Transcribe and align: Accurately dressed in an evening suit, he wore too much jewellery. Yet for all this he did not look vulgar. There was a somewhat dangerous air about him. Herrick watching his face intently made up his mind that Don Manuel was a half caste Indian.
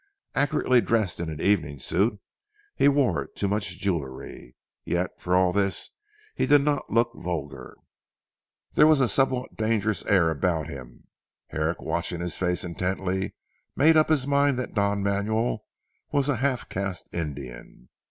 Accurately 0.33 0.81
dressed 0.81 1.19
in 1.19 1.29
an 1.29 1.39
evening 1.39 1.77
suit, 1.79 2.19
he 2.75 2.87
wore 2.87 3.27
too 3.27 3.47
much 3.47 3.77
jewellery. 3.77 4.55
Yet 4.83 5.11
for 5.21 5.35
all 5.35 5.53
this 5.53 5.91
he 6.33 6.47
did 6.47 6.61
not 6.61 6.89
look 6.91 7.11
vulgar. 7.13 7.77
There 8.73 8.87
was 8.87 8.99
a 8.99 9.07
somewhat 9.07 9.55
dangerous 9.57 10.03
air 10.05 10.31
about 10.31 10.65
him. 10.65 11.03
Herrick 11.49 11.81
watching 11.83 12.19
his 12.19 12.35
face 12.35 12.63
intently 12.63 13.35
made 13.75 13.95
up 13.95 14.09
his 14.09 14.25
mind 14.25 14.57
that 14.57 14.73
Don 14.73 15.03
Manuel 15.03 15.65
was 16.11 16.29
a 16.29 16.37
half 16.37 16.67
caste 16.67 17.07
Indian. 17.13 17.89